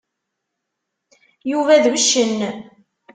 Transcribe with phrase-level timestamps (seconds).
[1.51, 2.35] Yuba d uccen.